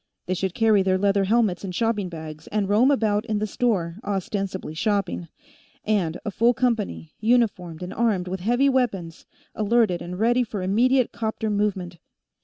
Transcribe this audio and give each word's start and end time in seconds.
They 0.25 0.33
should 0.33 0.55
carry 0.55 0.81
their 0.81 0.97
leather 0.97 1.25
helmets 1.25 1.63
in 1.63 1.73
shopping 1.73 2.09
bags, 2.09 2.47
and 2.47 2.67
roam 2.67 2.89
about 2.89 3.23
in 3.27 3.37
the 3.37 3.45
store, 3.45 3.99
ostensibly 4.03 4.73
shopping. 4.73 5.27
And 5.85 6.17
a 6.25 6.31
full 6.31 6.55
company, 6.55 7.13
uniformed 7.19 7.83
and 7.83 7.93
armed 7.93 8.27
with 8.27 8.39
heavy 8.39 8.67
weapons, 8.67 9.27
alerted 9.53 10.01
and 10.01 10.17
ready 10.17 10.43
for 10.43 10.63
immediate 10.63 11.11
'copter 11.11 11.51
movement." 11.51 11.99